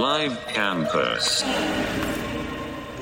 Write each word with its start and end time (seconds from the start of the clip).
Live 0.00 0.34
Campus. 0.54 1.44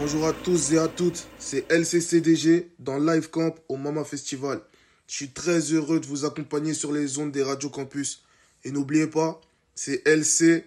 Bonjour 0.01 0.27
à 0.27 0.33
tous 0.33 0.73
et 0.73 0.79
à 0.79 0.89
toutes, 0.89 1.29
c'est 1.39 1.71
LCCDG 1.71 2.73
dans 2.81 2.99
Live 2.99 3.31
Camp 3.31 3.55
au 3.69 3.77
Mama 3.77 4.03
Festival. 4.03 4.61
Je 5.07 5.15
suis 5.15 5.31
très 5.31 5.61
heureux 5.61 6.01
de 6.01 6.07
vous 6.07 6.25
accompagner 6.25 6.75
sur 6.75 6.91
les 6.91 7.21
ondes 7.21 7.31
des 7.31 7.45
radios 7.45 7.71
campus. 7.71 8.25
Et 8.65 8.73
n'oubliez 8.73 9.07
pas, 9.07 9.41
c'est 9.77 10.05
LC, 10.09 10.65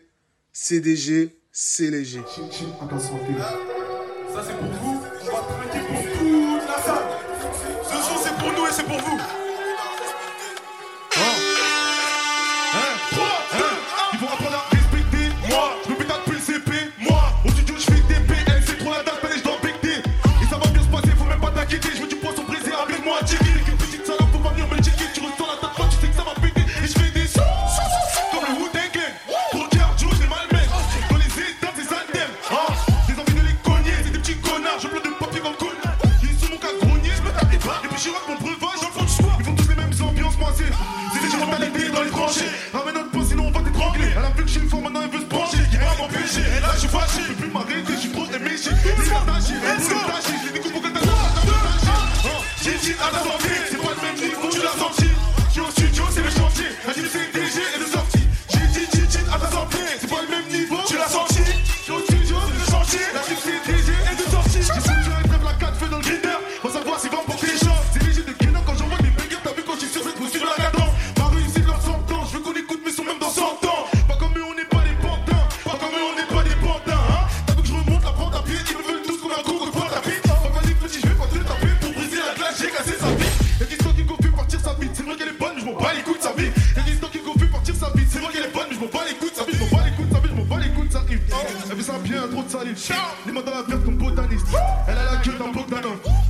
CDG, 0.54 1.36
c'est 1.52 1.92
léger. 1.92 2.22
Ça 2.24 2.38
c'est 4.48 4.58
pour 4.58 4.72
vous, 4.72 5.04
on 5.04 5.26
va 5.26 5.42
trinquer 5.42 5.86
pour 5.86 6.02
toute 6.18 6.66
la 6.66 6.82
salle. 6.82 7.10
Ce 7.84 7.96
son 8.08 8.18
c'est 8.24 8.38
pour 8.40 8.54
nous 8.54 8.68
et 8.68 8.72
c'est 8.72 8.86
pour 8.86 9.00
vous. 9.00 9.41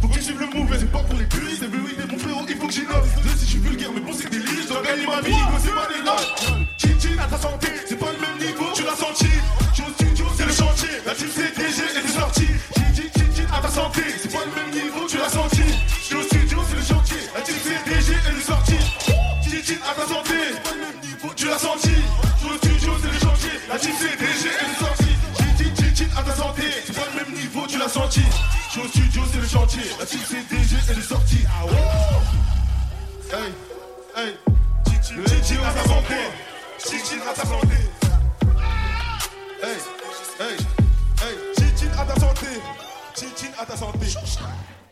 Faut 0.02 0.08
que 0.08 0.14
tu 0.14 0.22
suives 0.22 0.40
le 0.40 0.46
move, 0.46 0.70
c'est 0.78 0.92
pas 0.92 1.00
pour 1.00 1.18
les 1.18 1.26
puristes. 1.26 1.62
C'est 1.62 1.68
vérité, 1.68 2.04
mon 2.12 2.20
frérot, 2.20 2.46
il 2.48 2.56
faut 2.58 2.68
que 2.68 2.74
j'innove. 2.74 3.10
Je 3.24 3.30
sais, 3.30 3.38
je 3.40 3.46
suis 3.46 3.60
vulgaire, 3.60 3.90
mais 3.92 4.02
bon, 4.02 4.14
c'est 4.14 4.30
des 4.30 4.38
livres. 4.38 4.62
Je 4.62 4.68
dois 4.68 4.84
ma 4.84 5.22
vie, 5.22 5.34
c'est 5.64 5.74
pas 5.74 5.88
des 5.88 6.04
notes. 6.04 6.70
Chin 6.78 6.90
chin 7.00 7.18
à 7.18 7.26
ta 7.26 7.38
santé, 7.38 7.68
c'est 7.88 7.98
pas 7.98 8.12
le 8.12 8.21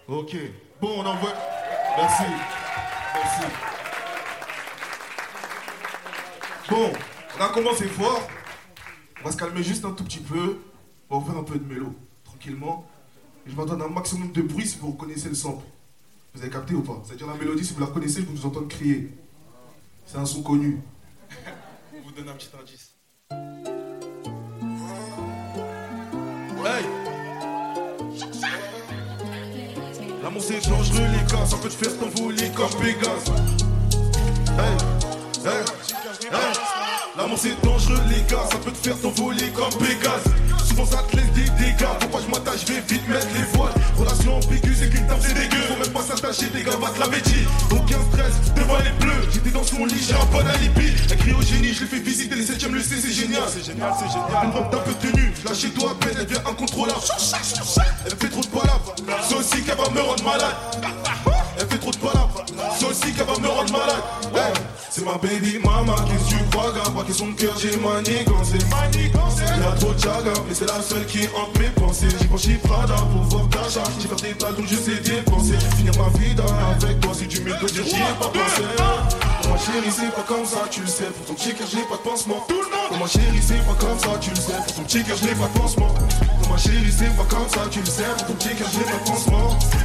Ok. 0.09 0.35
Bon, 0.81 1.01
on 1.01 1.05
envoie. 1.05 1.33
Merci. 1.97 2.23
Merci. 3.13 3.53
Bon, 6.67 6.91
on 7.37 7.41
a 7.43 7.49
commencé 7.49 7.85
fort. 7.85 8.27
On 9.21 9.25
va 9.25 9.31
se 9.31 9.37
calmer 9.37 9.61
juste 9.61 9.85
un 9.85 9.91
tout 9.91 10.03
petit 10.03 10.21
peu. 10.21 10.61
On 11.11 11.19
va 11.19 11.31
faire 11.31 11.39
un 11.39 11.43
peu 11.43 11.59
de 11.59 11.65
mélo, 11.71 11.93
tranquillement. 12.23 12.87
Je 13.45 13.55
m'entends 13.55 13.79
un 13.79 13.87
maximum 13.87 14.31
de 14.31 14.41
bruit 14.41 14.65
si 14.65 14.79
vous 14.79 14.91
reconnaissez 14.91 15.29
le 15.29 15.35
sample. 15.35 15.65
Vous 16.33 16.41
avez 16.41 16.49
capté 16.49 16.73
ou 16.73 16.81
pas? 16.81 17.03
C'est-à-dire 17.05 17.27
la 17.27 17.35
mélodie, 17.35 17.63
si 17.63 17.73
vous 17.73 17.79
la 17.79 17.85
reconnaissez, 17.85 18.21
je 18.21 18.25
vous 18.25 18.47
entendre 18.47 18.67
crier. 18.67 19.11
C'est 20.07 20.17
un 20.17 20.25
son 20.25 20.41
connu. 20.41 20.79
On 21.95 22.01
vous 22.01 22.11
donne 22.11 22.29
un 22.29 22.33
petit 22.33 22.49
indice. 22.59 22.98
L'amour 30.29 30.43
c'est 30.43 30.69
dangereux 30.69 31.07
les 31.11 31.33
gars, 31.33 31.43
ça 31.43 31.57
peut 31.57 31.69
te 31.69 31.73
faire 31.73 31.97
t'envoler 31.97 32.51
comme 32.51 32.69
Pégase. 32.79 33.33
Hey, 34.59 35.51
hey. 36.31 36.78
L'amour 37.17 37.37
c'est 37.39 37.59
dangereux 37.61 37.99
les 38.09 38.21
gars, 38.29 38.43
ça 38.51 38.57
peut 38.57 38.71
te 38.71 38.77
faire 38.77 38.99
t'envoler 38.99 39.49
comme 39.49 39.73
Pégase. 39.79 40.23
Souvent 40.67 40.85
ça 40.85 41.03
te 41.09 41.17
laisse 41.17 41.31
des 41.33 41.49
dégâts, 41.63 41.85
que 41.99 42.17
je 42.23 42.29
m'attache, 42.29 42.61
je 42.67 42.73
vais 42.73 42.81
vite 42.87 43.07
mettre 43.09 43.27
les 43.33 43.43
voiles. 43.57 43.73
Relation 43.97 44.35
ambiguë, 44.37 44.75
c'est 44.79 44.89
qu'une 44.89 45.07
table 45.07 45.21
c'est 45.21 45.33
dégueu. 45.33 45.61
Faut 45.67 45.79
même 45.79 45.93
pas 45.93 46.01
s'attacher, 46.01 46.49
des 46.49 46.63
gars, 46.63 46.77
va 46.79 46.91
l'avait 46.99 47.21
dit. 47.21 47.45
Aucun 47.71 47.99
stress, 48.11 48.53
devant 48.55 48.77
les 48.77 48.91
bleus. 49.03 49.27
J'étais 49.33 49.49
dans 49.49 49.63
son 49.63 49.85
lit, 49.85 50.01
j'ai 50.07 50.13
un 50.13 50.25
bon 50.25 50.45
alibi. 50.47 50.93
Crie 51.19 51.33
au 51.33 51.41
génie, 51.41 51.73
je 51.73 51.81
l'ai 51.81 51.87
fait 51.87 51.99
visiter 51.99 52.35
les 52.35 52.45
7ème, 52.45 52.71
le 52.71 52.81
C, 52.81 52.95
c'est 53.01 53.11
génial. 53.11 53.43
C'est 53.47 53.65
génial, 53.65 53.93
c'est 53.99 54.07
génial. 54.07 54.45
Une 54.45 54.51
robe 54.51 54.71
d'un 54.71 54.77
peu 54.77 54.93
tenue, 54.93 55.33
lâche 55.45 55.59
chez 55.59 55.71
toi 55.71 55.91
à 55.91 55.95
peine, 55.95 56.15
elle 56.17 56.25
devient 56.25 56.39
incontrôlable. 56.47 56.99
Elle 58.05 58.15
fait 58.15 58.29
trop 58.29 58.41
de 58.41 58.47
palabres, 58.47 58.95
c'est 59.27 59.35
aussi 59.35 59.61
qu'elle 59.63 59.77
va 59.77 59.89
me 59.89 60.01
rendre 60.01 60.23
malade. 60.23 60.55
Elle 61.59 61.67
fait 61.67 61.77
trop 61.77 61.91
de 61.91 61.97
palabres, 61.97 62.18
aussi 62.89 63.13
qu'elle 63.13 63.25
va 63.25 63.37
me 63.37 63.47
rendre 63.47 63.71
malade. 63.71 64.03
Hey, 64.33 64.53
c'est 64.89 65.05
ma 65.05 65.17
baby 65.17 65.59
mama, 65.63 65.95
qu'est-ce 66.07 66.35
que 66.35 66.39
tu 66.39 66.49
crois, 66.49 66.71
gars? 66.73 66.89
Pas 66.89 67.03
question 67.03 67.27
de 67.27 67.33
cœur, 67.33 67.53
j'ai 67.61 67.77
manigancé. 67.77 68.57
Y'a 68.57 69.71
trop 69.79 69.93
de 69.93 69.99
chaga, 69.99 70.33
mais 70.47 70.55
c'est 70.55 70.67
la 70.67 70.81
seule 70.81 71.05
qui 71.05 71.27
hante 71.35 71.57
mes 71.59 71.69
pensées. 71.69 72.07
J'ai 72.19 72.27
franchi 72.27 72.53
Prada 72.55 72.95
pour 72.95 73.23
voir 73.23 73.49
ta 73.49 73.69
charge. 73.69 73.93
J'ai 74.01 74.07
fait 74.07 74.29
des 74.29 74.37
tas 74.37 74.47
je 74.65 74.75
sais 74.75 74.99
dépenser. 75.01 75.57
Finir 75.77 75.93
ma 75.97 76.09
vie 76.17 76.35
avec 76.81 76.99
toi, 76.99 77.11
si 77.13 77.27
tu 77.27 77.41
me 77.41 77.57
dire, 77.57 77.83
j'y 77.85 77.95
ai 77.95 78.13
pas 78.19 78.27
pensé. 78.27 78.63
Pour 79.41 79.51
ma 79.51 79.57
chérie, 79.57 79.91
c'est 79.91 80.11
pas 80.13 80.25
comme 80.27 80.45
ça, 80.45 80.59
tu 80.69 80.81
le 80.81 80.87
sais. 80.87 81.05
Pour 81.05 81.25
ton 81.27 81.33
petit 81.33 81.53
cœur, 81.53 81.67
j'ai 81.71 81.83
pas 81.83 81.95
de 81.95 82.01
pansement. 82.01 82.45
Pour 82.89 82.97
ma 82.97 83.07
chérie, 83.07 83.41
c'est 83.41 83.65
pas 83.65 83.75
comme 83.79 83.99
ça, 83.99 84.17
tu 84.19 84.29
le 84.31 84.35
sais. 84.35 84.53
Pour 84.65 84.73
ton 84.75 84.83
petit 84.83 85.03
cœur, 85.03 85.17
j'ai 85.21 85.35
pas 85.35 85.47
de 85.47 85.59
pansement. 85.59 85.93
Ma 86.49 86.57
chérie, 86.57 86.91
c'est 86.91 87.15
pas 87.15 87.23
comme 87.29 87.47
ça, 87.47 87.61
tu 87.69 87.79
le 87.79 87.85
sais. 87.85 88.03
Pour 88.17 88.27
ton 88.27 88.33
petit 88.33 88.55
cœur, 88.55 88.67
j'ai 88.73 88.83
pas 88.83 88.97
de. 88.97 89.09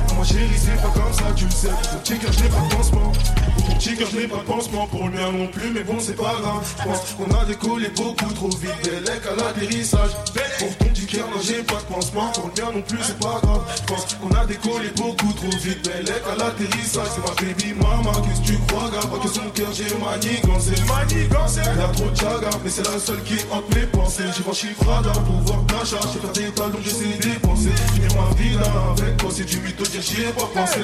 Pour 0.08 0.18
ma 0.18 0.24
chérie, 0.24 0.58
c'est 0.58 0.82
pas 0.82 0.88
comme 0.88 1.12
ça, 1.12 1.24
tu 1.36 1.44
le 1.44 1.50
sais. 1.50 1.68
Pour 1.68 1.90
ton 1.90 1.98
petit 1.98 2.18
cœur, 2.18 2.32
j'ai 2.32 2.48
pas 2.48 2.60
de 2.60 2.74
pansement. 2.74 3.12
Pour 3.56 3.66
ton 3.66 3.74
petit 3.74 3.96
cœur, 3.96 4.08
j'ai 4.12 4.28
pas 4.28 4.36
de 4.38 4.42
pansement. 4.42 4.86
Pour 4.86 5.04
le 5.04 5.10
mien 5.10 5.32
non 5.32 5.46
plus, 5.48 5.70
mais 5.70 5.84
bon, 5.84 5.96
c'est 6.00 6.16
pas 6.16 6.34
grave. 6.40 6.64
Je 6.78 6.84
pense 6.84 7.00
qu'on 7.14 7.30
a 7.38 7.44
décollé 7.44 7.88
beaucoup 7.90 8.32
trop 8.34 8.48
vite. 8.48 8.82
Des 8.82 9.00
lecs 9.00 9.26
à 9.30 9.36
l'atterrissage. 9.36 10.10
Pour 10.58 10.76
ton 10.78 10.84
petit 10.86 11.06
cœur, 11.06 11.28
non, 11.28 11.40
j'ai 11.42 11.62
pas 11.62 11.74
de 11.74 11.94
pansement. 11.94 12.32
Pour 12.32 12.50
le 12.54 12.62
mien 12.62 12.70
non 12.74 12.82
plus, 12.82 12.98
c'est 13.02 13.18
pas 13.18 13.40
grave. 13.42 13.62
Je 13.76 13.82
pense 13.82 14.14
qu'on 14.14 14.34
a 14.34 14.46
décollé 14.46 14.88
beaucoup 14.96 15.32
trop 15.32 15.58
vite. 15.58 15.82
Des 15.84 16.02
lecs 16.02 16.24
à 16.32 16.36
l'atterrissage. 16.36 17.08
C'est 17.14 17.22
ma 17.22 17.34
baby 17.34 17.74
mama, 17.74 18.12
qu'est-ce 18.24 18.40
que 18.40 18.46
tu 18.46 18.58
crois, 18.66 18.90
gars? 18.90 19.06
Pas 19.06 19.18
que 19.22 19.28
son 19.28 19.48
cœur, 19.54 19.72
j'ai 19.72 19.92
manigancé. 20.00 20.72
Manigancé. 20.88 21.60
Elle 21.60 21.80
a 21.80 21.88
trop 21.88 22.08
de 22.08 22.16
chaga, 22.16 22.50
mais 22.64 22.70
c'est 22.70 22.88
la 22.88 22.98
seule 22.98 23.22
qui 23.22 23.36
hante 23.52 23.68
mes 23.74 23.86
pensées. 23.86 24.24
J'ai 24.34 24.42
franchi 24.42 24.68
Prada 24.80 25.12
pour 25.12 25.40
voir 25.44 25.60
ta 25.66 25.84
charge. 25.84 26.08
J'ai 26.34 26.50
tas 26.54 26.68
donc 26.68 26.80
j'essaie 26.82 27.16
de 27.18 27.22
dépenser. 27.22 27.70
Ma 28.14 28.34
vie 28.36 28.54
là 28.54 28.94
avec 28.96 29.16
toi, 29.16 29.30
c'est 29.32 29.44
du 29.44 29.58
mytho, 29.60 29.84
dire 29.84 30.02
j'y 30.02 30.22
ai 30.22 30.32
pas 30.32 30.48
pensé. 30.54 30.80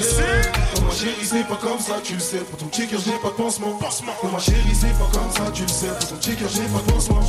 Pour 0.74 0.84
ma 0.84 0.90
chérie, 0.90 1.24
c'est 1.24 1.46
pas 1.46 1.56
comme 1.56 1.78
ça, 1.78 1.94
tu 2.02 2.14
le 2.14 2.20
sais. 2.20 2.38
Pour 2.38 2.58
ton 2.58 2.66
petit 2.66 2.86
cœur, 2.86 3.00
j'ai 3.04 3.18
pas 3.22 3.28
de 3.28 3.34
pansement. 3.34 3.78
Pour 4.20 4.32
ma 4.32 4.38
chérie, 4.38 4.74
c'est 4.74 4.98
pas 4.98 5.08
comme 5.12 5.30
ça, 5.30 5.50
tu 5.52 5.62
le 5.62 5.68
sais. 5.68 5.86
Pour 5.86 6.08
ton 6.08 6.16
petit 6.16 6.36
cœur, 6.36 6.48
j'ai 6.52 6.62
pas 6.62 6.80
de 6.80 6.92
pansement. 6.92 7.20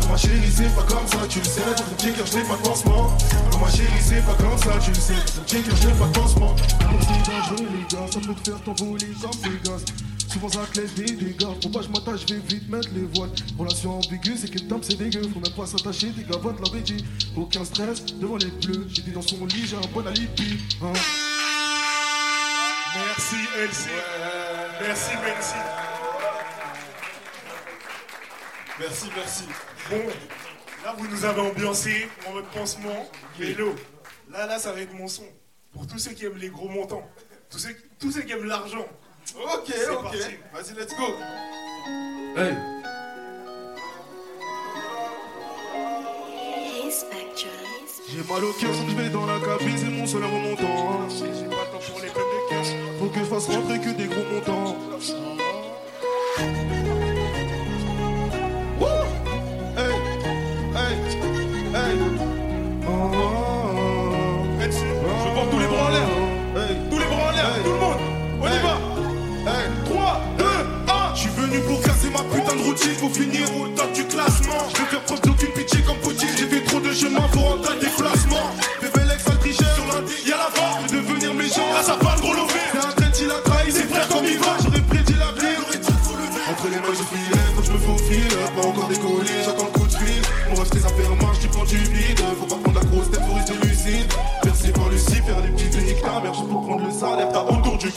Pour 0.00 0.10
ma 0.10 0.16
chérie, 0.18 0.52
c'est 0.54 0.74
pas 0.74 0.82
comme 0.82 1.06
ça, 1.06 1.18
tu 1.28 1.38
le 1.38 1.44
sais. 1.44 1.62
Pour 1.62 1.84
ton 1.84 1.94
petit 1.96 2.12
cœur, 2.12 2.26
j'ai 2.26 2.42
pas 2.42 2.56
de 2.56 2.62
pansement. 2.62 3.16
Pour 3.50 3.60
ma 3.60 3.70
chérie, 3.70 4.02
c'est 4.02 4.24
pas 4.26 4.34
comme 4.34 4.58
ça, 4.58 4.78
tu 4.84 4.90
le 4.90 5.00
sais. 5.00 5.14
Pour 5.14 5.34
ton 5.34 5.42
petit 5.42 5.62
cœur, 5.62 5.76
j'ai 5.80 5.92
pas 5.92 6.06
de 6.06 6.12
pansement. 6.12 6.56
C'est 6.58 7.30
dangereux, 7.30 7.68
les 7.72 7.96
gars, 7.96 8.06
ça 8.10 8.20
peut 8.20 8.34
te 8.34 8.50
faire 8.50 8.60
t'envoler 8.64 9.10
comme 9.20 9.36
Pégase. 9.40 9.84
Souvent 10.36 10.48
ça 10.50 10.80
laisse 10.80 10.94
des 10.94 11.12
dégâts. 11.12 11.46
Pour 11.62 11.70
pas 11.70 11.82
je 11.82 11.88
m'attache, 11.88 12.20
je 12.28 12.34
vais 12.34 12.40
vite 12.40 12.68
mettre 12.68 12.88
les 12.94 13.06
voiles. 13.14 13.30
Relation 13.58 13.96
ambiguë, 13.96 14.36
c'est 14.36 14.48
qu'une 14.48 14.68
dame 14.68 14.82
c'est 14.82 14.96
dégueu. 14.96 15.22
Faut 15.22 15.40
même 15.40 15.52
pas 15.52 15.66
s'attacher, 15.66 16.10
des 16.10 16.24
gavottes 16.24 16.60
l'avaient 16.60 16.82
dit. 16.82 17.04
Aucun 17.36 17.64
stress 17.64 18.04
devant 18.04 18.36
les 18.36 18.50
bleus. 18.50 18.86
J'étais 18.88 19.12
dans 19.12 19.22
son 19.22 19.46
lit, 19.46 19.66
j'ai 19.66 19.76
un 19.76 19.92
bon 19.92 20.06
alibi. 20.06 20.58
Hein. 20.82 20.92
Merci 22.94 23.36
Elsie. 23.58 23.88
Merci, 24.80 25.10
merci. 25.24 25.54
Merci, 28.78 29.06
merci. 29.16 29.44
Bon, 29.88 30.02
là 30.84 30.94
vous 30.98 31.08
nous 31.08 31.24
avez 31.24 31.40
ambiancé 31.40 32.08
en 32.28 32.32
mode 32.34 32.44
pansement, 32.52 33.08
vélo. 33.38 33.74
Là, 34.30 34.46
là, 34.46 34.58
ça 34.58 34.72
va 34.72 34.80
être 34.80 34.92
mon 34.92 35.08
son. 35.08 35.24
Pour 35.72 35.86
tous 35.86 35.98
ceux 35.98 36.10
qui 36.10 36.26
aiment 36.26 36.36
les 36.36 36.50
gros 36.50 36.68
montants. 36.68 37.08
Tous 37.48 37.58
ceux, 37.58 37.76
tous 37.98 38.10
ceux 38.10 38.22
qui 38.22 38.32
aiment 38.32 38.44
l'argent. 38.44 38.86
Ok, 39.34 39.74
ok. 39.90 40.16
Vas-y, 40.52 40.74
let's 40.74 40.94
go. 40.96 41.14
Hey. 42.36 42.54
J'ai 48.08 48.22
mal 48.32 48.44
au 48.44 48.52
cœur, 48.52 48.70
je 48.72 48.94
vais 48.94 49.10
dans 49.10 49.26
la 49.26 49.38
cabine, 49.40 49.76
c'est 49.76 49.90
mon 49.90 50.06
seul 50.06 50.24
remontant. 50.24 51.08
J'ai 51.10 51.44
pas 51.44 51.64
le 51.64 51.70
temps 51.70 51.84
pour 51.90 52.00
les 52.00 52.08
de 52.08 52.48
cœur. 52.48 52.64
Faut 52.98 53.06
que 53.08 53.18
je 53.18 53.24
fasse 53.24 53.46
rentrer 53.48 53.80
que 53.80 53.90
des 53.90 54.06
gros 54.06 54.24
montants. 54.32 54.76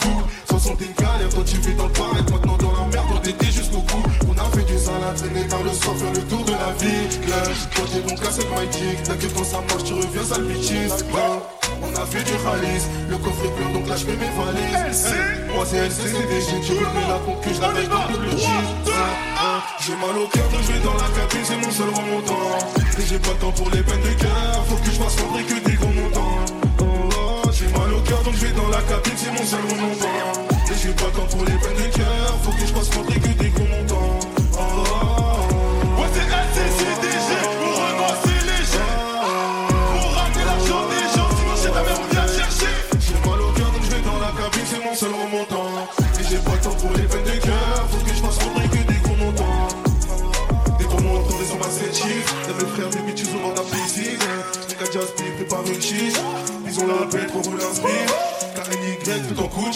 Cou. 0.00 0.22
60 0.48 0.80
une 0.80 1.04
galère, 1.04 1.28
toi 1.30 1.44
tu 1.46 1.56
vis 1.56 1.74
dans 1.74 1.86
le 1.86 1.92
paraître, 1.92 2.32
maintenant 2.32 2.56
dans 2.56 2.72
la 2.72 2.86
merde, 2.92 3.08
toi 3.10 3.20
t'étais 3.22 3.52
jusqu'au 3.52 3.80
cou. 3.80 4.02
On 4.28 4.36
a 4.38 4.44
fait 4.56 4.64
du 4.64 4.78
sale 4.78 5.04
à 5.08 5.14
traîner 5.14 5.46
tard 5.46 5.62
le 5.62 5.72
soir, 5.72 5.96
faire 5.96 6.12
le 6.12 6.22
tour 6.22 6.44
de 6.44 6.52
la 6.52 6.72
vie. 6.78 7.08
Toi 7.74 7.84
t'es 7.92 8.00
donc 8.08 8.20
cassé 8.20 8.42
de 8.42 8.48
my 8.48 8.66
dick, 8.68 9.02
t'inquiète 9.02 9.34
quand 9.36 9.44
ça 9.44 9.60
marche, 9.68 9.84
tu 9.84 9.94
reviens 9.94 10.24
sale 10.24 10.44
bitches. 10.44 11.04
On 11.82 11.96
a 11.96 12.04
fait 12.04 12.22
du 12.24 12.32
ralice, 12.44 12.86
le 13.08 13.16
coffre 13.16 13.44
est 13.44 13.54
plein 13.56 13.72
donc 13.72 13.88
là 13.88 13.96
je 13.96 14.04
fais 14.04 14.16
mes 14.16 14.30
valises. 14.36 15.06
Moi 15.54 15.64
c'est 15.66 15.78
LCCDG, 15.78 16.60
tu 16.66 16.72
connais 16.74 17.08
la 17.08 17.18
concu, 17.24 17.50
je 17.54 17.60
la 17.60 17.68
comme 17.68 18.12
double 18.12 18.30
cheese. 18.38 18.70
J'ai 19.80 19.96
mal 19.96 20.16
au 20.22 20.26
cœur 20.28 20.44
je 20.50 20.72
vais 20.72 20.80
dans 20.80 20.94
la 20.94 21.08
cabine, 21.16 21.44
c'est 21.44 21.56
mon 21.56 21.70
seul 21.70 21.88
remontant. 21.88 22.58
Et 22.98 23.06
j'ai 23.08 23.18
pas 23.18 23.30
le 23.30 23.38
temps 23.38 23.52
pour 23.52 23.70
les 23.70 23.82
peines 23.82 24.02
de 24.02 24.12
cœur, 24.20 24.64
faut 24.68 24.76
que 24.76 24.90
je 24.90 24.98
fasse 25.00 25.16
rentrer 25.22 25.44
que 25.44 25.58
des 25.64 25.76
gros 25.76 25.88
montants. 25.88 26.09
Je 28.40 28.46
vais 28.46 28.52
dans 28.52 28.68
la 28.68 28.80
cabine, 28.82 29.12
c'est 29.16 29.30
mon 29.30 29.44
seul 29.44 29.60
remontant. 29.60 30.48
Et 30.70 30.74
j'ai 30.80 30.92
pas 30.92 31.10
temps 31.10 31.26
pour 31.26 31.44
les 31.44 31.52
peines 31.52 31.84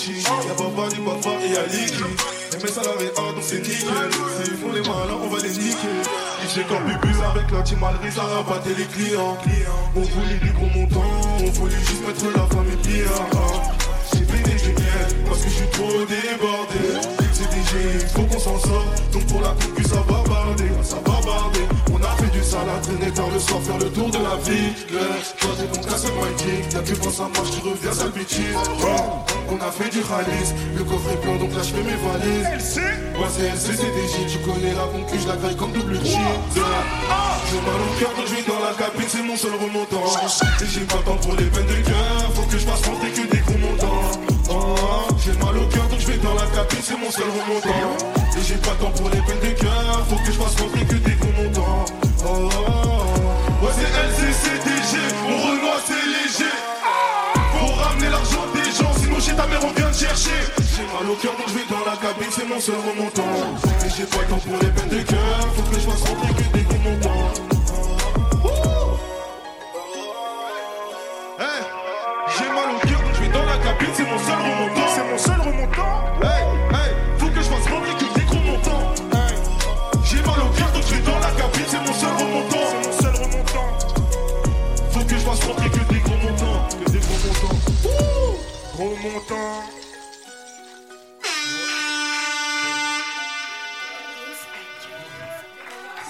Y'a 0.07 0.55
Baba, 0.59 0.89
des 0.91 1.01
Baba 1.01 1.31
et 1.43 1.53
y'a 1.53 1.65
Licky. 1.67 2.05
Et 2.53 2.63
mes 2.63 2.69
salariés 2.69 3.11
A 3.17 3.33
donc 3.33 3.41
c'est 3.41 3.63
nickel. 3.63 4.11
S'ils 4.45 4.57
font 4.57 4.73
les 4.73 4.81
malins, 4.83 5.19
on 5.23 5.29
va 5.29 5.39
les 5.43 5.49
niquer. 5.49 5.97
J'ai 6.55 6.63
comme 6.65 6.85
bubus 6.85 7.17
avec 7.25 7.51
la 7.51 7.63
team 7.63 7.79
Malry, 7.81 8.13
ça 8.15 8.23
rabattait 8.23 8.75
les 8.77 8.85
clients. 8.85 9.39
On 9.97 10.01
voulait 10.01 10.39
du 10.43 10.53
gros 10.53 10.67
montant, 10.79 11.03
on 11.41 11.51
voulait 11.53 11.81
juste 11.81 12.07
mettre 12.07 12.27
la 12.37 12.47
famille 12.55 12.77
bien. 12.85 13.07
J'ai 14.13 14.21
pété 14.21 14.51
des 14.51 14.73
miels 14.83 15.25
parce 15.27 15.41
que 15.41 15.49
je 15.49 15.55
suis 15.55 15.71
trop 15.73 16.05
débordé. 16.05 17.09
C'est 17.33 17.49
DG, 17.49 18.07
faut 18.15 18.23
qu'on 18.25 18.39
s'en 18.39 18.59
sort. 18.59 18.87
Donc 19.11 19.27
pour 19.27 19.41
la 19.41 19.49
concu, 19.49 19.85
ça 19.85 20.05
va 20.07 20.14
soir, 23.45 23.61
faire 23.63 23.79
le 23.79 23.91
tour 23.91 24.11
de 24.11 24.19
la 24.19 24.37
ville. 24.43 24.75
Toi 25.39 25.51
t'es 25.57 25.67
ton 25.67 25.83
casse 25.89 26.05
my 26.05 26.31
dick, 26.39 26.73
y'a 26.73 26.81
que 26.81 26.95
quand 27.03 27.11
ça 27.11 27.29
marche, 27.35 27.51
tu 27.53 27.61
reviens 27.69 27.93
sale 27.93 28.11
bitches. 28.11 28.57
On 29.51 29.57
a 29.61 29.71
fait 29.71 29.91
du 29.91 30.01
ralice, 30.01 30.55
le 30.77 30.83
coffre 30.85 31.11
est 31.13 31.21
plein 31.21 31.37
donc 31.37 31.53
là 31.55 31.63
je 31.63 31.73
fais 31.75 31.85
mes 31.85 31.99
valises. 32.01 32.81
Moi 33.17 33.29
c'est 33.31 33.49
LCCDJ, 33.49 34.15
tu 34.33 34.39
connais 34.39 34.75
la 34.75 34.87
concu, 34.89 35.19
je 35.21 35.29
la 35.29 35.37
graille 35.37 35.57
comme 35.57 35.73
double 35.73 36.01
cheese. 36.03 36.17
J'ai 36.55 37.61
mal 37.61 37.81
au 37.81 37.93
cœur 38.01 38.13
donc 38.17 38.27
je 38.27 38.35
vais 38.35 38.43
dans 38.49 38.61
la 38.65 38.73
cabine, 38.75 39.09
c'est 39.09 39.23
mon 39.23 39.37
seul 39.37 39.55
remontant. 39.55 40.09
Et 40.63 40.67
j'ai 40.67 40.87
pas 40.89 41.03
temps 41.05 41.17
pour 41.21 41.35
les 41.37 41.45
peines 41.45 41.67
de 41.67 41.81
cœur, 41.87 42.33
faut 42.35 42.43
que 42.43 42.59
je 42.59 42.67
fasse 42.67 42.83
rentrer 42.87 43.11
que 43.11 43.27
des 43.31 43.43
gros 43.45 43.59
montants. 43.59 44.11
Oh, 44.51 45.15
j'ai 45.23 45.33
mal 45.33 45.57
au 45.57 45.67
cœur 45.69 45.87
donc 45.89 46.01
je 46.01 46.07
vais 46.07 46.19
dans 46.19 46.35
la 46.35 46.47
cabine, 46.57 46.83
c'est 46.83 46.99
mon 46.99 47.11
seul 47.11 47.29
remontant. 47.29 47.85
Et 48.37 48.43
j'ai 48.43 48.57
pas 48.57 48.75
temps 48.81 48.91
pour 48.91 49.09
les 49.11 49.21
peines 49.21 49.45
de 49.45 49.61
cœur, 49.61 50.07
faut 50.09 50.17
que 50.17 50.33
je 50.33 50.39
fasse 50.39 50.57
rentrer 50.61 50.85
que 50.85 50.95
des 50.95 51.17
gros 51.21 51.43
montants. 51.43 51.85
Oh, 52.27 52.84
oh, 53.65 53.71
c'est 53.77 53.93
LCCDG. 54.09 54.93
On 55.29 55.37
Renoir, 55.49 55.81
c'est 55.87 56.07
léger. 56.15 56.55
Pour 57.53 57.77
ramener 57.79 58.11
l'argent 58.11 58.45
des 58.55 58.71
gens, 58.71 58.93
sinon 59.01 59.21
chez 59.21 59.35
ta 59.35 59.47
mère, 59.47 59.61
on 59.65 59.73
vient 59.73 59.91
te 59.91 59.97
chercher. 59.97 60.41
J'ai 60.77 60.83
mal 60.83 61.11
au 61.11 61.15
cœur 61.15 61.33
donc 61.39 61.49
je 61.49 61.55
vais 61.55 61.67
dans 61.71 61.85
la 61.91 61.97
cabine, 61.97 62.31
c'est 62.31 62.49
mon 62.49 62.61
seul 62.61 62.77
remontant. 62.77 63.23
Et 63.85 63.91
j'ai 63.97 64.05
pas 64.05 64.23
le 64.23 64.29
temps 64.29 64.43
pour 64.45 64.59
les 64.61 64.69
peines 64.69 64.89
de 64.89 65.03
cœur, 65.03 65.41
faut 65.55 65.63
que 65.63 65.75
je 65.77 65.81
fasse 65.81 66.03
rentrer 66.11 66.64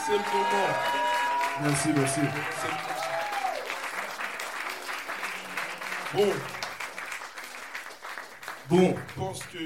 C'est 0.07 0.13
le 0.13 0.19
moment. 0.19 0.69
Merci, 1.63 1.89
merci. 1.97 2.21
Bon, 6.15 6.33
Bon, 8.69 8.95
je 9.09 9.15
pense 9.15 9.43
que. 9.45 9.59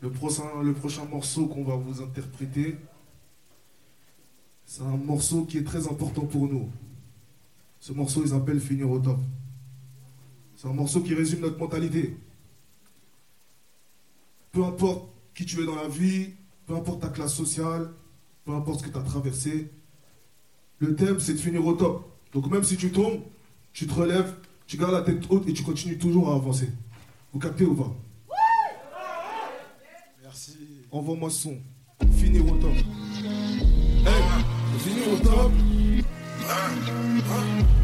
le 0.00 0.10
prochain, 0.10 0.62
le 0.62 0.72
prochain 0.72 1.04
morceau 1.06 1.46
qu'on 1.46 1.64
va 1.64 1.76
vous 1.76 2.02
interpréter, 2.02 2.78
c'est 4.64 4.82
un 4.82 4.96
morceau 4.96 5.44
qui 5.44 5.58
est 5.58 5.64
très 5.64 5.88
important 5.88 6.22
pour 6.26 6.46
nous. 6.48 6.70
Ce 7.80 7.92
morceau, 7.92 8.22
il 8.22 8.28
s'appelle 8.28 8.60
Finir 8.60 8.90
au 8.90 8.98
top. 8.98 9.18
C'est 10.56 10.68
un 10.68 10.72
morceau 10.72 11.00
qui 11.00 11.14
résume 11.14 11.40
notre 11.40 11.58
mentalité. 11.58 12.16
Peu 14.52 14.64
importe 14.64 15.08
qui 15.34 15.44
tu 15.44 15.60
es 15.60 15.66
dans 15.66 15.76
la 15.76 15.88
vie, 15.88 16.30
peu 16.66 16.74
importe 16.76 17.02
ta 17.02 17.08
classe 17.08 17.34
sociale, 17.34 17.90
peu 18.44 18.52
importe 18.52 18.80
ce 18.80 18.84
que 18.86 18.90
tu 18.90 18.98
as 18.98 19.02
traversé, 19.02 19.70
le 20.78 20.94
thème, 20.94 21.20
c'est 21.20 21.34
de 21.34 21.38
finir 21.38 21.64
au 21.66 21.72
top. 21.74 22.10
Donc 22.32 22.50
même 22.50 22.64
si 22.64 22.76
tu 22.76 22.90
tombes, 22.90 23.20
tu 23.72 23.86
te 23.86 23.94
relèves, 23.94 24.34
tu 24.66 24.76
gardes 24.76 24.92
la 24.92 25.02
tête 25.02 25.24
haute 25.28 25.48
et 25.48 25.52
tu 25.52 25.62
continues 25.62 25.98
toujours 25.98 26.30
à 26.30 26.34
avancer. 26.34 26.68
Vous 27.32 27.38
captez 27.38 27.64
ou 27.64 27.74
pas? 27.74 27.94
Merci. 30.22 30.56
Envoie-moi 30.90 31.30
ce 31.30 31.42
son. 31.42 31.58
Finir 32.16 32.44
au 32.46 32.56
top. 32.56 32.72
Hey, 32.72 34.22
finir 34.78 35.12
au 35.12 35.16
top. 35.24 35.52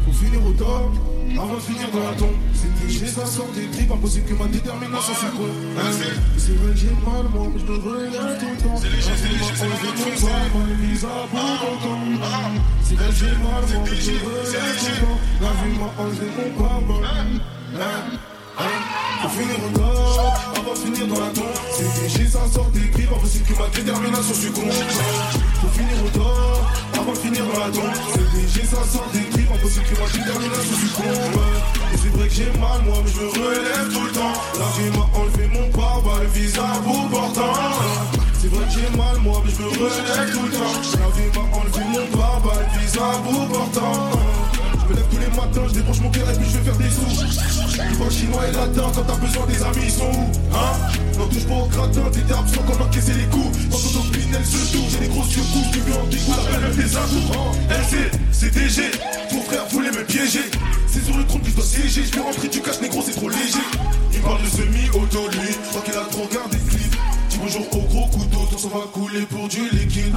finir 0.21 0.45
au 0.45 0.51
top. 0.51 0.91
Avant 1.31 1.55
de 1.55 1.59
finir 1.61 1.89
dans 1.91 2.03
la 2.03 2.13
tombe. 2.17 2.35
C'était 2.53 2.91
chez 2.91 3.07
ça 3.07 3.25
sort 3.25 3.47
des 3.55 3.67
tripes. 3.67 3.91
Impossible 3.91 4.25
que 4.27 4.33
ma 4.35 4.47
détermination 4.47 5.13
s'écroule. 5.13 5.49
C'est 6.37 6.51
vrai 6.53 6.71
que 6.71 6.77
j'ai 6.77 6.93
mal, 7.05 7.25
moi, 7.33 7.47
mais 7.53 7.59
je 7.59 7.65
devrais 7.65 8.09
rien 8.09 8.21
vise 10.81 11.05
à 11.05 11.27
bout 11.31 11.53
pourtant. 11.61 12.11
C'est 12.83 12.95
vrai 12.95 13.07
que 13.07 13.15
j'ai 13.15 13.25
mal, 13.27 13.63
moi, 13.71 13.83
mais 13.85 13.95
je 13.95 14.11
relève 14.11 14.77
tout 14.79 14.91
le 14.91 14.99
temps. 15.01 15.19
La 15.41 15.51
vie 15.59 15.75
m'a 15.79 15.89
enlevé 16.03 16.27
mon 16.37 16.49
papa. 16.61 16.97
Hein, 17.07 17.39
hein. 17.79 18.21
Faut 19.21 19.29
finir 19.29 19.55
au 19.63 19.77
top, 19.77 19.85
avant 20.57 20.73
de 20.73 20.77
finir 20.77 21.07
dans 21.07 21.19
la 21.21 21.31
tombe. 21.31 21.55
C'est 21.71 22.01
léger, 22.01 22.27
ça 22.27 22.39
sort 22.51 22.69
des 22.71 22.89
griffes, 22.89 23.11
impossible 23.11 23.45
que 23.45 23.53
ma 23.53 23.67
détermination 23.69 24.33
succombe. 24.33 24.71
Faut 25.61 25.67
finir 25.67 25.97
au 26.03 26.09
top, 26.09 26.65
avant 26.99 27.11
de 27.13 27.17
finir 27.17 27.45
dans 27.45 27.59
la 27.59 27.71
tombe. 27.71 27.93
C'est 28.13 28.37
léger, 28.37 28.65
ça 28.65 28.83
sort 28.83 29.09
des 29.13 29.30
c'est 29.71 29.79
vrai 32.09 32.27
que 32.27 32.33
j'ai 32.33 32.45
mal, 32.59 32.81
moi, 32.85 32.97
mais 33.03 33.11
je 33.11 33.21
me 33.21 33.27
relève 33.29 33.93
tout 33.93 34.03
le 34.03 34.11
temps. 34.11 34.33
La 34.59 34.65
vie 34.77 34.89
m'a 34.97 35.05
enlevé 35.17 35.47
mon 35.47 35.69
papa, 35.69 36.19
le 36.21 36.27
vise 36.27 36.57
à 36.57 36.79
bout 36.79 37.07
portant. 37.09 37.53
C'est 38.39 38.47
vrai 38.47 38.65
que 38.65 38.71
j'ai 38.71 38.97
mal, 38.97 39.17
moi, 39.21 39.41
mais 39.45 39.51
je 39.51 39.61
me 39.61 39.67
relève 39.69 40.31
tout 40.33 40.45
le 40.45 40.51
temps. 40.51 40.75
La 40.99 41.07
vie 41.15 41.29
m'a 41.35 41.43
enlevé 41.57 41.83
mon 41.87 42.05
papa, 42.17 42.53
le 42.59 42.65
vise 42.79 42.97
à 42.97 42.99
bout 43.19 43.45
portant. 43.47 44.30
Je 45.67 45.73
débranche 45.73 46.01
mon 46.01 46.09
et 46.09 46.11
puis 46.11 46.49
je 46.51 46.57
vais 46.57 46.63
faire 46.63 46.77
des 46.77 46.89
sous. 46.89 47.97
Vois 47.97 48.09
chinois 48.09 48.47
et 48.47 48.51
latin, 48.51 48.91
quand 48.93 49.03
t'as 49.03 49.15
besoin 49.15 49.45
des 49.47 49.61
amis, 49.63 49.85
ils 49.85 49.91
sont 49.91 50.03
où 50.03 50.55
Hein? 50.55 51.17
N'en 51.17 51.27
touche 51.27 51.45
pas 51.45 51.55
au 51.55 51.67
gratin, 51.67 52.01
t'étais 52.11 52.33
absent 52.33 52.61
quand 52.67 52.83
encaisser 52.83 53.13
les 53.13 53.25
coups. 53.25 53.57
Quand 53.69 53.77
ton 53.77 54.11
elle 54.33 54.45
se 54.45 54.71
tourne, 54.71 54.89
j'ai 54.89 54.99
des 54.99 55.07
grosses 55.07 55.29
secousses, 55.29 55.71
tu 55.71 55.79
veux 55.79 55.95
en 55.95 56.07
dégoût, 56.07 56.33
la 56.51 56.59
belle 56.59 56.75
des 56.75 56.97
atouts. 56.97 57.33
Hein 57.33 57.75
LC, 57.81 58.11
CDG, 58.31 58.91
ton 59.29 59.41
frère 59.41 59.65
voulait 59.69 59.91
me 59.91 60.03
piéger. 60.03 60.49
C'est 60.87 61.03
sur 61.03 61.17
le 61.17 61.25
trône 61.25 61.41
que 61.41 61.49
je 61.49 61.55
dois 61.55 61.65
siéger, 61.65 62.03
je 62.05 62.15
vais 62.15 62.21
rentrer 62.21 62.47
du 62.47 62.61
cash 62.61 62.81
négro, 62.81 63.01
c'est 63.05 63.13
trop 63.13 63.29
léger. 63.29 63.65
Il 64.13 64.21
parle 64.21 64.41
de 64.41 64.47
semi-auto, 64.47 65.27
lui, 65.31 65.51
je 65.51 65.69
crois 65.69 65.81
qu'il 65.81 65.93
a 65.93 66.05
trop 66.11 66.23
regardé 66.23 66.57
le 66.57 66.69
clip. 66.69 66.95
Dis 67.29 67.37
bonjour 67.41 67.61
au 67.73 67.81
gros 67.87 68.07
couteau, 68.07 68.47
ton 68.51 68.57
sang 68.57 68.69
va 68.69 68.85
couler 68.91 69.21
pour 69.21 69.47
du 69.47 69.69
liquide. 69.69 70.15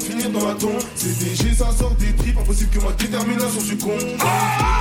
Finir 0.00 0.30
dans 0.30 0.48
la 0.48 0.54
tombe. 0.54 0.80
CDG, 0.94 1.54
ça 1.54 1.70
sort 1.72 1.94
des 1.96 2.12
tripes, 2.14 2.38
impossible 2.38 2.70
que 2.70 2.84
ma 2.84 2.92
détermination 2.92 3.60
succombe. 3.60 4.00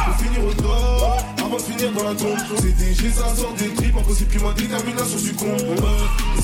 Pour 0.06 0.16
finir 0.16 0.46
au 0.46 0.54
top, 0.54 1.20
avant 1.38 1.58
de 1.58 1.62
finir 1.62 1.92
dans 1.92 2.04
la 2.04 2.16
tombe. 2.16 2.38
CDG, 2.58 3.12
ça 3.12 3.36
sort 3.36 3.54
des 3.58 3.70
tripes, 3.70 3.98
impossible 3.98 4.32
que 4.32 4.44
ma 4.44 4.54
détermination 4.54 5.18
succombe. 5.18 5.58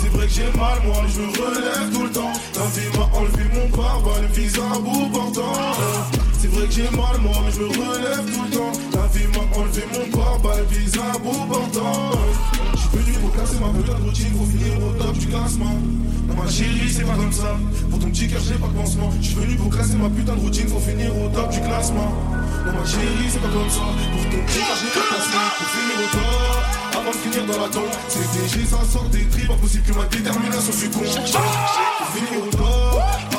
C'est 0.01 0.09
vrai 0.09 0.27
que 0.27 0.33
j'ai 0.33 0.57
mal, 0.57 0.77
moi, 0.85 1.03
je 1.07 1.21
me 1.21 1.27
relève 1.27 1.93
tout 1.93 2.03
le 2.03 2.11
temps. 2.11 2.33
La 2.55 2.65
vie 2.65 2.97
m'a 2.97 3.17
enlevé 3.17 3.43
mon 3.53 3.77
barbare, 3.77 4.21
le 4.21 4.27
vise 4.27 4.59
à 4.59 4.79
bout 4.79 5.09
portant. 5.09 5.53
C'est 6.39 6.51
vrai 6.51 6.67
que 6.67 6.73
j'ai 6.73 6.89
mal, 6.91 7.17
moi, 7.21 7.35
je 7.53 7.59
me 7.59 7.67
relève 7.67 8.25
tout 8.33 8.43
le 8.43 8.49
temps. 8.55 8.94
Enlevé 9.57 9.85
mon 9.93 10.17
barbare, 10.17 10.57
le 10.57 10.65
vise 10.65 10.93
à 10.97 11.17
bout 11.17 11.45
portant. 11.47 12.12
Je 12.74 12.77
suis 12.77 12.89
venu 12.91 13.17
pour 13.19 13.31
casser 13.35 13.55
ma 13.59 13.69
putain 13.71 13.97
de 13.97 14.03
routine, 14.03 14.31
pour 14.31 14.47
finir 14.47 14.74
au 14.83 14.91
top 15.01 15.17
du 15.17 15.27
classement. 15.27 15.75
Non, 16.27 16.43
ma 16.43 16.50
chérie, 16.50 16.91
c'est 16.91 17.03
pas 17.03 17.15
comme 17.15 17.31
ça. 17.31 17.55
Pour 17.89 18.00
ton 18.00 18.09
petit 18.09 18.27
cœur, 18.27 18.41
j'ai 18.45 18.55
pas 18.55 18.67
de 18.67 18.74
pansement. 18.74 19.09
Je 19.21 19.25
suis 19.27 19.35
venu 19.35 19.55
pour 19.55 19.69
casser 19.75 19.95
ma 19.95 20.09
putain 20.09 20.35
de 20.35 20.41
routine, 20.41 20.65
pour 20.67 20.81
finir 20.81 21.15
au 21.15 21.29
top 21.29 21.50
du 21.51 21.62
classement. 21.62 22.12
Non, 22.65 22.74
ma 22.74 22.85
chérie, 22.85 23.29
c'est 23.29 23.39
pas 23.39 23.47
comme 23.47 23.69
ça. 23.69 23.79
Pour 24.12 24.24
ton 24.27 24.43
petit 24.43 24.59
cœur, 24.59 24.75
j'ai 24.75 24.91
pas 24.91 25.00
de 25.00 25.09
pansement. 25.15 25.47
Pour 25.57 25.67
finir 25.71 25.95
au 26.03 26.07
top, 26.12 27.00
avant 27.00 27.12
de 27.12 27.15
finir 27.15 27.45
dans 27.47 27.62
la 27.63 27.69
tombe. 27.69 27.93
C'est 28.09 28.27
DG, 28.35 28.65
ça 28.67 28.83
sort 28.91 29.07
des 29.07 29.24
tripes, 29.24 29.51
impossible 29.51 29.83
que 29.88 29.93
ma 29.95 30.05
détermination 30.05 30.74
succombe. 30.74 31.03
Pour 31.03 32.09
finir 32.12 32.43
au 32.43 32.50
top, 32.51 32.85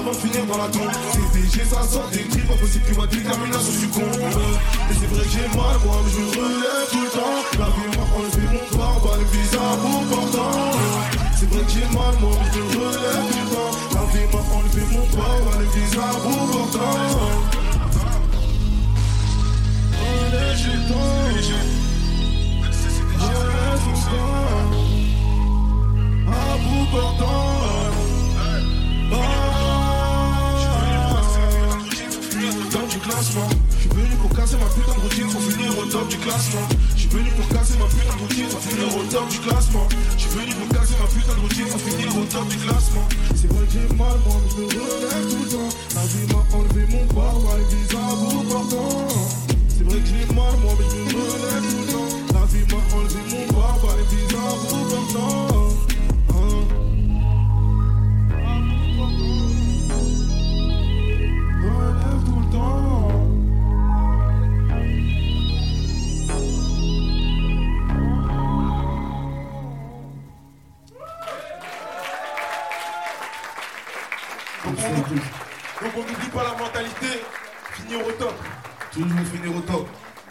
avant 0.06 0.14
de 0.14 0.20
finir 0.20 0.46
dans 0.46 0.58
la 0.58 0.68
tombe. 0.68 0.90
C'est 1.12 1.40
DG, 1.40 1.64
ça 1.64 1.82
sort 1.82 2.08
des 2.12 2.22
tripes, 2.28 2.50
impossible 2.50 2.84
que 2.84 2.94
ma 2.96 3.06
détermination 3.06 3.72
succombe. 3.72 4.04
Et 4.04 4.94
c'est 4.94 5.06
vrai 5.06 5.24
que 5.24 5.30
j'ai 5.30 5.48
mal, 5.56 5.76
moi, 5.84 5.98
mais 6.04 6.10
je 6.10 6.22
relève 6.38 6.86
tout 6.90 7.02
le 7.02 7.10
temps. 7.10 7.38
La 7.58 7.66
vie 7.74 7.90
m'a 7.96 8.04
enlevé 8.14 8.44
mon 8.54 8.78
barbare, 8.78 9.18
le 9.18 9.24
vise 9.34 9.54
à 9.54 9.76
bout 9.76 10.02
portant. 10.10 10.54
C'est 11.38 11.48
vrai 11.50 11.62
que 11.64 11.70
j'ai 11.70 11.88
mal, 11.94 12.14
moi, 12.20 12.32
mais 12.38 12.50
je 12.54 12.62
relève 12.78 13.26
tout 13.30 13.42
le 13.42 13.50
temps. 13.54 13.74
La 13.94 14.02
vie 14.12 14.26
m'a 14.32 14.42
enlevé 14.54 14.82
mon 14.92 15.06
barbare, 15.16 15.58
le 15.58 15.66
vise 15.74 15.96
à 15.98 16.10
bout 16.22 16.46
portant. 16.52 16.95
Du 36.08 36.16
classement. 36.18 36.68
Je 36.94 37.00
suis 37.00 37.08
venu 37.08 37.30
pour 37.30 37.48
casser 37.48 37.74
ma 37.78 37.86
putain 37.86 38.14
de 38.14 38.20
routine, 38.20 38.46
faut 38.48 38.60
finir 38.60 38.96
au 38.96 39.02
top 39.04 39.28
du 39.28 39.38
classement. 39.38 39.88
Je 40.16 40.20
suis 40.20 40.30
venu 40.30 40.54
pour 40.54 40.68
casser 40.76 40.94
ma 41.00 41.06
putain 41.06 41.34
de 41.34 41.40
routine, 41.40 41.66
faut 41.66 41.78
finir 41.78 42.16
au 42.16 42.24
top 42.24 42.48
du 42.48 42.56
classement. 42.56 43.08
C'est 43.34 43.52
vrai 43.52 43.66
que 43.66 43.72
j'ai 43.72 43.94
mal, 43.94 44.16
moi, 44.26 44.36
mais 44.42 44.50
je 44.50 44.56
me 44.56 44.66
relève 44.66 45.26
tout 45.30 45.42
le 45.42 45.48
temps. 45.50 45.70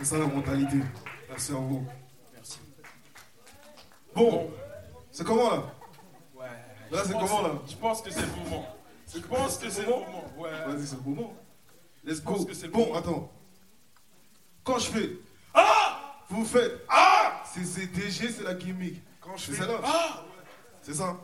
C'est 0.06 0.12
ça 0.12 0.18
la 0.20 0.28
mentalité. 0.28 0.78
Merci 1.28 1.52
à 1.52 1.56
vous. 1.56 1.84
Merci. 2.32 2.60
Bon, 4.14 4.52
c'est 5.12 5.24
comment 5.24 5.50
là? 5.50 5.64
Ouais. 6.36 6.46
Là, 6.92 7.02
c'est 7.04 7.14
comment, 7.14 7.42
là? 7.42 7.50
Je 7.68 7.76
pense 7.76 8.04
que 8.04 8.12
c'est 8.12 8.22
le 8.22 8.28
moment. 8.44 8.68
Je 9.12 9.20
pense 9.22 9.58
que 9.58 9.68
c'est 9.68 9.82
le 9.82 9.90
moment. 9.90 10.26
Ouais. 10.38 10.52
Vas-y, 10.68 10.86
c'est 10.86 10.98
le 10.98 11.10
moment. 11.10 11.34
Let's 12.04 12.22
go. 12.22 12.48
Bon, 12.72 12.94
attends. 12.94 13.32
Quand 14.64 14.78
je 14.78 14.92
fais 14.92 15.10
Ah 15.56 16.00
Vous 16.30 16.46
faites 16.46 16.86
Ah 16.88 17.42
C'est 17.52 17.66
CDG, 17.66 18.32
c'est 18.32 18.44
la 18.44 18.54
gimmick. 18.54 19.02
Quand 19.20 19.36
je 19.38 19.54
fais 19.54 19.64
Ah 19.84 20.24
C'est 20.84 20.94
ça? 20.94 21.18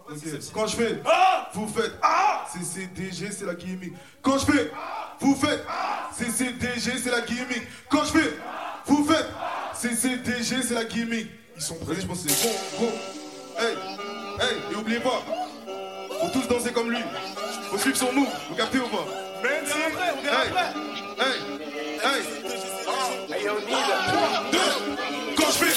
Quand 0.56 0.66
je 0.66 0.76
fais 0.76 1.02
Ah 1.06 1.52
Vous 1.54 1.68
faites 1.68 2.00
Ah 2.02 2.48
C'est 2.52 2.64
CDG, 2.64 3.30
c'est 3.30 3.46
la 3.46 3.54
gimmick. 3.54 3.94
Quand 4.24 4.40
je 4.40 4.46
fais 4.52 4.72
Vous 5.20 5.36
faites 5.36 5.64
C'est 6.14 6.32
CDG, 6.32 6.98
c'est 6.98 7.12
la 7.12 7.22
gimmick. 7.22 7.62
Quand 7.88 8.06
je 8.06 8.12
fais 8.14 8.38
Vous 8.86 9.04
faites 9.06 9.30
C'est 9.74 9.96
CDG, 9.96 10.62
c'est 10.64 10.74
la 10.74 10.86
gimmick. 10.86 11.28
Ils 11.56 11.62
sont 11.62 11.76
prêts, 11.76 11.96
je 12.00 12.06
pense 12.06 12.24
que 12.24 12.30
c'est 12.30 12.48
bon, 12.48 12.86
go. 12.86 12.92
Hey, 13.60 13.76
hey, 14.40 14.58
et 14.72 14.76
oubliez 14.76 15.00
pas, 15.00 15.22
faut 16.20 16.30
tous 16.30 16.48
danser 16.48 16.72
comme 16.72 16.90
lui. 16.90 17.04
Faut 17.70 17.78
suivre 17.78 17.98
son 17.98 18.12
move, 18.14 18.28
vous 18.50 18.56
captez 18.56 18.80
ou 18.80 18.88
pas? 18.88 19.06
Même 19.44 19.66
si 19.66 19.74
après, 19.74 20.12
on 20.18 20.22
verra 20.22 20.44
Hey, 21.20 21.38
hey, 22.04 22.18
hey. 22.18 22.24
Quand 25.38 25.52
je 25.52 25.66
fais 25.66 25.72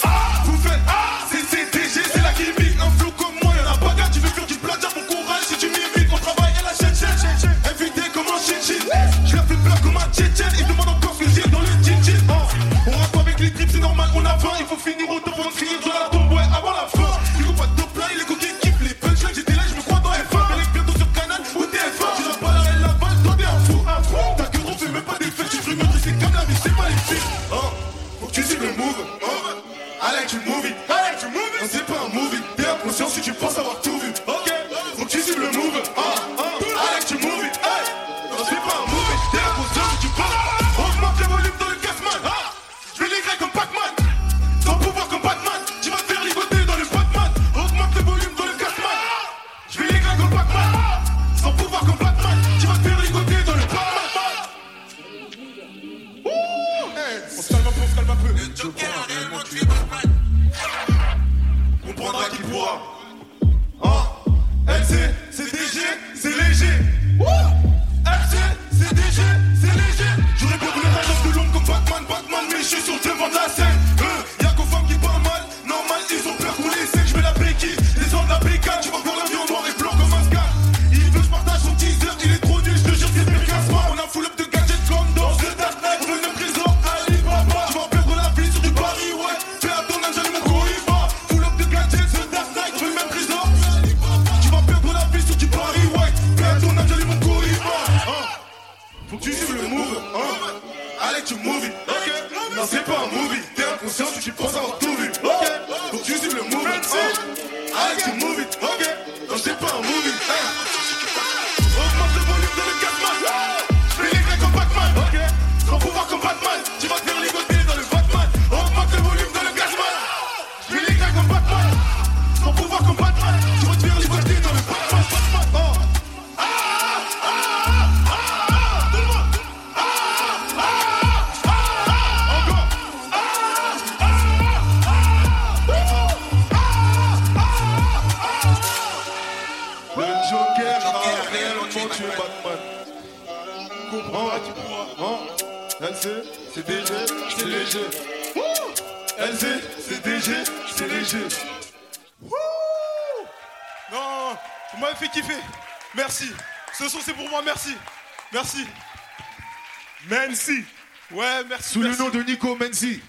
Ouais, 161.10 161.44
merci. 161.48 161.72
Sous 161.72 161.82
le 161.82 161.94
nom 161.96 162.08
de 162.08 162.22
Nico 162.22 162.54
Menzi. 162.56 163.00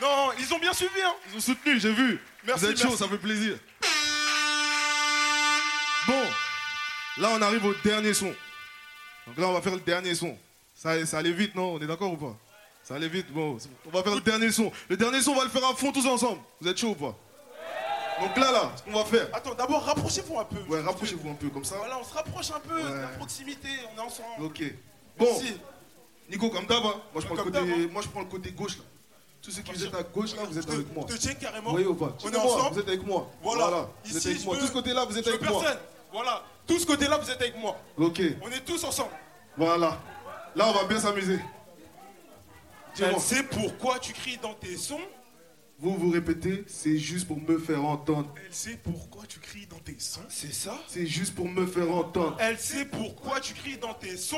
Non, 0.00 0.30
ils 0.38 0.52
ont 0.54 0.58
bien 0.58 0.72
suivi, 0.72 1.00
hein. 1.04 1.14
Ils 1.30 1.36
ont 1.36 1.40
soutenu, 1.40 1.78
j'ai 1.78 1.92
vu. 1.92 2.20
Merci, 2.44 2.64
Vous 2.64 2.70
êtes 2.70 2.80
chaud, 2.80 2.96
ça 2.96 3.06
fait 3.08 3.18
plaisir. 3.18 3.58
Bon, 6.06 6.24
là 7.18 7.28
on 7.34 7.42
arrive 7.42 7.64
au 7.66 7.74
dernier 7.84 8.14
son. 8.14 8.34
Donc 9.26 9.36
là 9.36 9.46
on 9.48 9.52
va 9.52 9.60
faire 9.60 9.74
le 9.74 9.80
dernier 9.80 10.14
son. 10.14 10.36
Ça, 10.74 11.04
ça 11.04 11.18
allait 11.18 11.32
vite, 11.32 11.54
non? 11.54 11.74
On 11.74 11.80
est 11.80 11.86
d'accord 11.86 12.10
ou 12.12 12.16
pas? 12.16 12.34
Ça 12.82 12.94
allait 12.94 13.08
vite, 13.08 13.30
bon. 13.30 13.58
On 13.86 13.90
va 13.90 14.02
faire 14.02 14.14
le 14.14 14.22
dernier 14.22 14.50
son. 14.50 14.72
Le 14.88 14.96
dernier 14.96 15.20
son, 15.20 15.32
on 15.32 15.36
va 15.36 15.44
le 15.44 15.50
faire 15.50 15.64
à 15.66 15.74
fond 15.74 15.92
tous 15.92 16.06
ensemble. 16.06 16.40
Vous 16.60 16.68
êtes 16.68 16.78
chaud 16.78 16.88
ou 16.90 16.94
pas? 16.94 17.14
Donc 18.20 18.36
là, 18.38 18.50
là, 18.50 18.72
ce 18.76 18.82
qu'on 18.82 18.98
va 18.98 19.04
faire. 19.04 19.28
Attends, 19.34 19.54
d'abord, 19.54 19.84
rapprochez-vous 19.84 20.38
un 20.40 20.44
peu. 20.44 20.60
Ouais, 20.68 20.80
rapprochez-vous 20.80 21.30
un 21.30 21.34
peu 21.34 21.48
comme 21.50 21.64
ça. 21.64 21.76
Voilà, 21.76 21.98
on 21.98 22.04
se 22.04 22.14
rapproche 22.14 22.50
un 22.50 22.60
peu 22.60 22.74
Ouais. 22.82 22.90
de 22.90 23.00
la 23.02 23.08
proximité, 23.08 23.68
on 23.94 23.98
est 23.98 24.04
ensemble. 24.04 24.42
Ok. 24.44 24.62
Bon, 25.18 25.26
Merci. 25.26 25.58
Nico, 26.30 26.48
comme 26.50 26.66
d'hab, 26.66 26.84
hein. 26.84 26.94
moi, 27.12 27.20
je 27.20 27.26
prends 27.26 27.34
le 27.34 27.42
côté, 27.42 27.58
hein. 27.58 27.88
moi 27.92 28.02
je 28.02 28.08
prends 28.08 28.20
le 28.20 28.26
côté 28.26 28.52
gauche 28.52 28.78
là. 28.78 28.84
Tous 29.42 29.50
ceux 29.50 29.62
qui 29.62 29.72
vous 29.72 29.84
êtes 29.84 29.94
à 29.94 30.02
gauche 30.02 30.36
là, 30.36 30.42
vous 30.48 30.58
êtes 30.58 30.68
Je 30.68 30.74
avec 30.74 30.94
moi. 30.94 31.04
te 31.04 31.14
tiens 31.14 31.34
carrément. 31.34 31.70
Voyez 31.70 31.86
ou 31.86 31.94
pas? 31.94 32.14
On 32.22 32.30
est 32.30 32.36
ensemble. 32.36 32.74
Vous 32.74 32.80
êtes 32.80 32.88
avec 32.88 33.02
moi. 33.06 33.30
Voilà. 33.42 33.88
Vous 34.04 34.10
êtes 34.10 34.16
Ici, 34.16 34.28
avec 34.28 34.40
je 34.40 34.44
moi. 34.44 34.56
Tout 34.58 34.66
ce 34.66 34.72
côté-là, 34.72 35.04
vous 35.06 35.18
êtes 35.18 35.24
Je 35.24 35.30
avec 35.30 35.42
moi. 35.42 35.60
personne. 35.60 35.78
Voilà. 36.12 36.44
Tout 36.66 36.78
ce 36.78 36.86
côté-là, 36.86 37.16
vous 37.18 37.30
êtes 37.30 37.40
avec 37.40 37.56
moi. 37.56 37.76
Ok. 37.96 38.22
On 38.42 38.50
est 38.50 38.64
tous 38.64 38.84
ensemble. 38.84 39.10
Voilà. 39.56 39.98
Là, 40.54 40.68
on 40.68 40.72
va 40.72 40.84
bien 40.84 41.00
s'amuser. 41.00 41.40
Elle 43.00 43.18
sait 43.18 43.42
pourquoi 43.44 43.98
tu 43.98 44.12
cries 44.12 44.36
dans 44.36 44.54
tes 44.54 44.76
sons? 44.76 45.00
Vous 45.78 45.94
vous 45.96 46.10
répétez, 46.10 46.64
c'est 46.66 46.98
juste 46.98 47.26
pour 47.26 47.38
me 47.40 47.58
faire 47.58 47.82
entendre. 47.82 48.28
Elle 48.46 48.52
sait 48.52 48.78
pourquoi 48.82 49.22
tu 49.26 49.40
cries 49.40 49.66
dans 49.66 49.78
tes 49.78 49.96
sons? 49.98 50.20
C'est 50.28 50.52
ça? 50.52 50.78
C'est 50.86 51.06
juste 51.06 51.34
pour 51.34 51.48
me 51.48 51.66
faire 51.66 51.90
entendre. 51.90 52.36
Elle 52.38 52.58
sait 52.58 52.84
pourquoi 52.84 53.40
tu 53.40 53.54
cries 53.54 53.78
dans 53.78 53.94
tes 53.94 54.18
sons? 54.18 54.36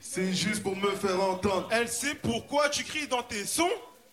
C'est 0.00 0.32
juste 0.32 0.62
pour 0.62 0.74
me 0.76 0.90
faire 0.92 1.20
entendre. 1.22 1.68
Elle 1.70 1.88
sait 1.88 2.14
pourquoi 2.14 2.68
tu 2.70 2.84
cries 2.84 3.06
dans 3.06 3.22
tes 3.22 3.44
sons. 3.44 3.68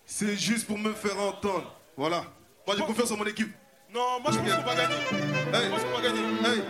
C'est 0.06 0.36
juste 0.36 0.68
pour 0.68 0.78
me 0.78 0.94
faire 0.94 1.18
entendre. 1.20 1.74
Voilà. 1.96 2.24
Moi, 2.66 2.76
j'ai 2.78 2.84
confiance 2.84 3.12
en 3.12 3.18
mon 3.18 3.26
équipe. 3.26 3.54
Non, 3.94 4.20
moi 4.22 4.32
je 4.34 4.38
pense 4.40 4.50
qu'on 4.54 4.64
va 4.70 4.76
gagner. 4.76 4.96
Je 5.10 5.58
Hey, 5.58 5.70
pense 5.70 5.82
qu'on 5.84 5.96
va 5.96 6.02
gagner. 6.02 6.22
hey. 6.46 6.62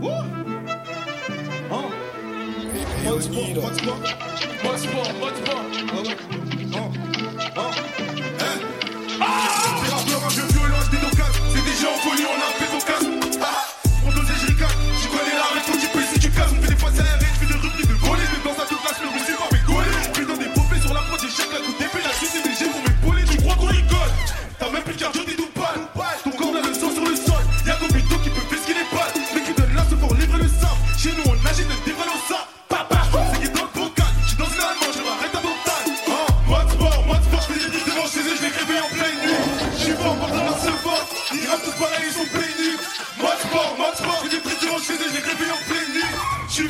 Wouh. 0.00 0.10
Hein 1.70 1.90
Mode 3.04 3.22
sport, 3.22 3.48
mode 3.54 3.74
sport. 3.80 3.96
Mode 4.64 4.78
sport, 4.78 5.14
mode 5.14 5.36
sport. 5.36 5.64
Ah 7.56 7.60
ouais. 7.60 7.87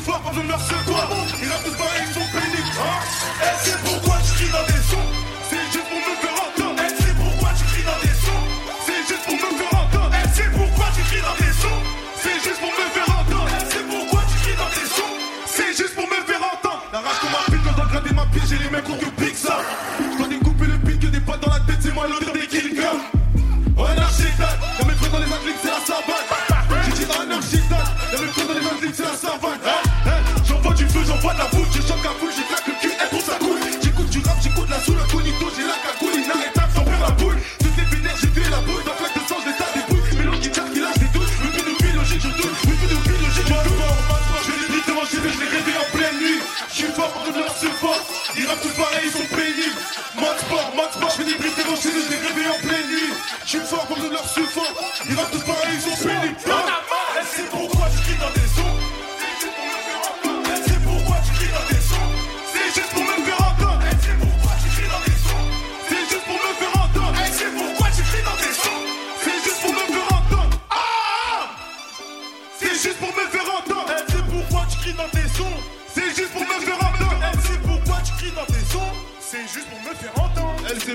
J'suis 0.09 0.17
fort, 0.17 0.33
porte 0.33 0.47
leur 0.47 0.59
se 0.59 0.73
fort. 0.73 1.09
Ils. 1.39 1.51
Hein, 2.81 3.57
sait 3.63 3.77
pourquoi 3.83 4.17
tu 4.25 4.33
cries 4.33 4.51
dans 4.51 4.65
des 4.65 4.81
sons. 4.81 5.18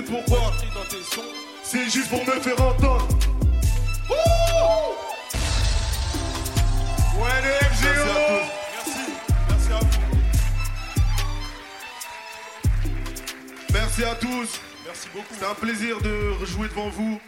Pourquoi. 0.03 0.51
C'est 1.63 1.89
juste 1.89 2.09
pour 2.09 2.25
me 2.25 2.39
faire 2.39 2.61
entendre. 2.61 3.07
Ouais, 7.17 7.41
les 7.43 7.57
FGO. 7.69 7.85
Merci. 8.73 8.99
Merci 9.49 9.71
à 9.71 9.79
vous. 9.79 9.87
Merci 13.73 14.03
à 14.03 14.15
tous. 14.15 14.59
Merci 14.85 15.09
beaucoup. 15.13 15.33
C'est 15.39 15.45
un 15.45 15.55
plaisir 15.55 16.01
de 16.01 16.31
rejouer 16.39 16.67
devant 16.67 16.89
vous. 16.89 17.19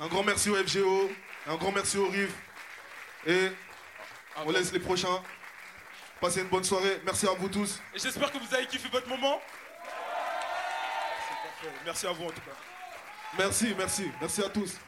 Un 0.00 0.06
grand 0.06 0.22
merci 0.22 0.50
au 0.50 0.54
FGO. 0.56 1.10
Un 1.46 1.56
grand 1.56 1.72
merci 1.72 1.96
au 1.98 2.08
RIV. 2.08 2.30
Et 3.26 3.50
on 4.44 4.50
laisse 4.50 4.72
les 4.72 4.80
prochains. 4.80 5.22
Passez 6.20 6.40
une 6.40 6.48
bonne 6.48 6.64
soirée. 6.64 7.00
Merci 7.04 7.26
à 7.26 7.32
vous 7.38 7.48
tous. 7.48 7.80
Et 7.94 7.98
j'espère 7.98 8.32
que 8.32 8.38
vous 8.38 8.54
avez 8.54 8.66
kiffé 8.66 8.88
votre 8.90 9.08
moment. 9.08 9.40
Merci 11.84 12.06
à 12.06 12.12
vous 12.12 12.24
en 12.24 12.30
tout 12.30 12.40
cas. 12.40 12.56
Merci, 13.38 13.74
merci. 13.76 14.10
Merci 14.20 14.42
à 14.42 14.48
tous. 14.48 14.78